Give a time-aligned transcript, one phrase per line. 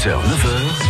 [0.00, 0.89] 6h, 9h,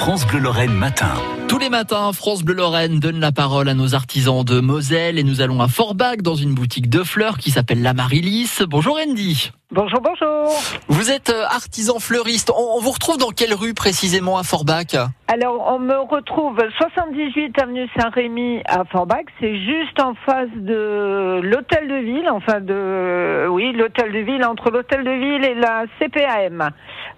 [0.00, 1.12] France Bleu Lorraine matin.
[1.46, 5.24] Tous les matins, France Bleu Lorraine donne la parole à nos artisans de Moselle et
[5.24, 8.62] nous allons à Forbach dans une boutique de fleurs qui s'appelle La Marilis.
[8.66, 9.52] Bonjour Andy.
[9.70, 10.54] Bonjour, bonjour.
[10.88, 12.50] Vous êtes euh, artisan fleuriste.
[12.50, 14.96] On, on vous retrouve dans quelle rue précisément à Forbach
[15.28, 19.26] Alors, on me retrouve 78 avenue Saint-Rémy à Forbach.
[19.38, 24.70] C'est juste en face de l'hôtel de ville, enfin de, oui, l'hôtel de ville, entre
[24.70, 26.70] l'hôtel de ville et la CPAM.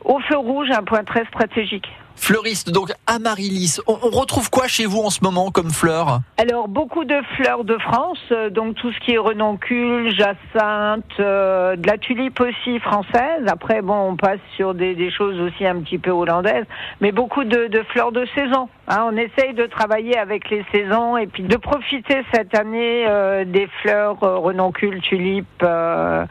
[0.05, 1.87] Au feu rouge, un point très stratégique.
[2.16, 3.79] Fleuriste, donc Amaryllis.
[3.86, 7.64] On, on retrouve quoi chez vous en ce moment comme fleurs Alors, beaucoup de fleurs
[7.64, 12.79] de France, euh, donc tout ce qui est renoncule, jacinthe, euh, de la tulipe aussi
[12.80, 13.44] française.
[13.48, 16.67] Après, bon, on passe sur des, des choses aussi un petit peu hollandaises,
[17.00, 18.68] mais beaucoup de, de fleurs de saison.
[18.89, 19.08] hein.
[19.12, 23.68] on essaye de travailler avec les saisons et puis de profiter cette année euh, des
[23.82, 26.25] fleurs euh, renoncule, tulipe, euh,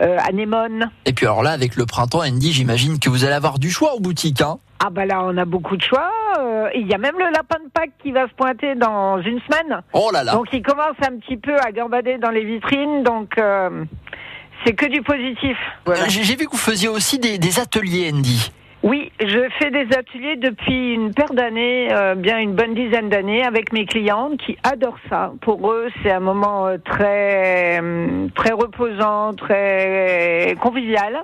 [0.00, 0.90] euh, anémone.
[1.06, 3.94] Et puis alors là, avec le printemps, Andy, j'imagine que vous allez avoir du choix
[3.94, 4.40] aux boutiques.
[4.42, 6.10] Hein Ah bah là, on a beaucoup de choix.
[6.38, 9.38] Euh, Il y a même le lapin de Pâques qui va se pointer dans une
[9.40, 9.82] semaine.
[9.92, 13.36] oh là là Donc il commence un petit peu à gambader dans les vitrines, donc
[13.38, 13.84] euh,
[14.64, 15.58] c'est que du positif.
[15.84, 16.04] Voilà.
[16.04, 18.52] Euh, J'ai vu que vous faisiez aussi des, des ateliers, Andy.
[18.82, 23.44] Oui, je fais des ateliers depuis une paire d'années, euh, bien une bonne dizaine d'années,
[23.44, 25.32] avec mes clientes qui adorent ça.
[25.42, 27.78] Pour eux, c'est un moment très
[28.34, 31.22] très reposant, très convivial.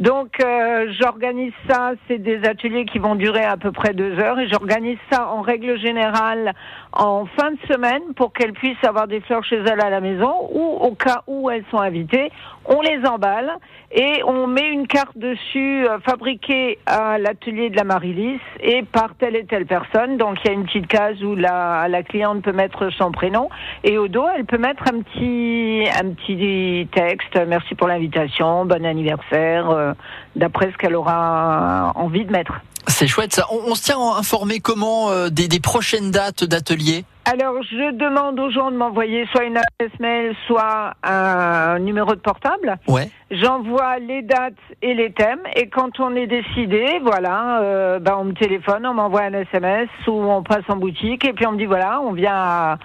[0.00, 4.38] Donc euh, j'organise ça, c'est des ateliers qui vont durer à peu près deux heures,
[4.38, 6.52] et j'organise ça en règle générale
[6.92, 10.32] en fin de semaine pour qu'elles puissent avoir des fleurs chez elles à la maison,
[10.52, 12.30] ou au cas où elles sont invitées,
[12.64, 13.50] on les emballe
[13.90, 19.14] et on met une carte dessus euh, fabriquée à l'atelier de la Marilis et par
[19.18, 20.18] telle et telle personne.
[20.18, 23.48] Donc il y a une petite case où la, la cliente peut mettre son prénom
[23.84, 27.40] et au dos elle peut mettre un petit un petit texte.
[27.48, 29.87] Merci pour l'invitation, bon anniversaire, euh,
[30.36, 32.52] d'après ce qu'elle aura envie de mettre.
[32.86, 33.46] C'est chouette ça.
[33.50, 38.40] On, on se tient informé comment euh, des, des prochaines dates d'ateliers Alors, je demande
[38.40, 42.78] aux gens de m'envoyer soit une adresse mail, soit un numéro de portable.
[42.88, 43.10] Ouais.
[43.30, 48.24] J'envoie les dates et les thèmes, et quand on est décidé, voilà, euh, ben on
[48.24, 51.58] me téléphone, on m'envoie un SMS ou on passe en boutique, et puis on me
[51.58, 52.78] dit voilà, on vient, à-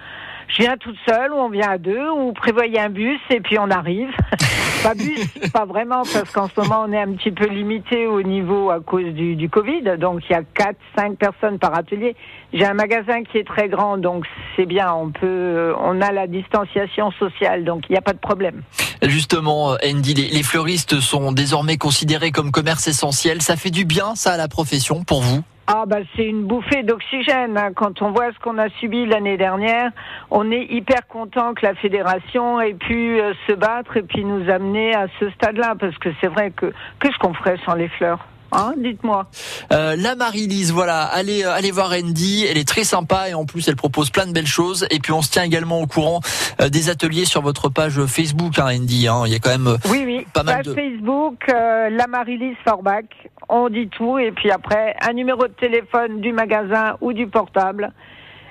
[0.48, 3.58] je viens toute seule, ou on vient à deux, ou prévoyez un bus, et puis
[3.58, 4.10] on arrive.
[4.82, 8.22] pas bus, pas vraiment, parce qu'en ce moment on est un petit peu limité au
[8.22, 12.16] niveau à cause du, du Covid, donc il y a quatre, cinq personnes par atelier.
[12.52, 16.26] J'ai un magasin qui est très grand, donc c'est bien, on peut, on a la
[16.26, 18.62] distanciation sociale, donc il n'y a pas de problème.
[19.02, 23.42] Justement, Andy, les, les fleuristes sont désormais considérés comme commerce essentiel.
[23.42, 25.42] Ça fait du bien, ça, à la profession, pour vous?
[25.66, 27.56] Ah bah c'est une bouffée d'oxygène.
[27.56, 27.72] hein.
[27.74, 29.90] Quand on voit ce qu'on a subi l'année dernière,
[30.30, 34.50] on est hyper content que la fédération ait pu euh, se battre et puis nous
[34.50, 36.70] amener à ce stade-là, parce que c'est vrai que
[37.00, 38.18] qu'est-ce qu'on ferait sans les fleurs
[38.54, 39.26] Hein, dites-moi.
[39.72, 43.44] Euh, La Marie-Lise, voilà, allez, euh, allez voir Andy, elle est très sympa et en
[43.44, 44.86] plus elle propose plein de belles choses.
[44.90, 46.20] Et puis on se tient également au courant
[46.60, 49.08] euh, des ateliers sur votre page Facebook, hein, Andy.
[49.08, 49.22] hein.
[49.26, 50.26] Il y a quand même Oui, oui.
[50.32, 53.04] Pas mal Page de- Facebook, euh, la Marilise Forbach,
[53.48, 57.92] on dit tout, et puis après, un numéro de téléphone du magasin ou du portable,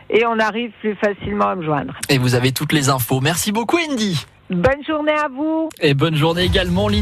[0.09, 1.93] et on arrive plus facilement à me joindre.
[2.09, 3.19] et vous avez toutes les infos.
[3.21, 4.25] Merci beaucoup, Andy.
[4.49, 7.01] Bonne journée à vous Et bonne journée également, Lynn.